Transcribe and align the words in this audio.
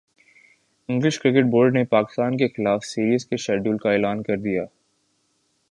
English 0.89 1.19
cricket 1.19 1.49
board 1.51 1.73
نے 1.73 1.83
پاکستان 1.89 2.37
کیخلاف 2.37 2.85
series 2.85 3.25
کے 3.25 3.37
شیڈول 3.37 3.77
کا 3.77 3.91
اعلان 3.91 4.23
کر 4.23 4.37
دیا 4.37 4.65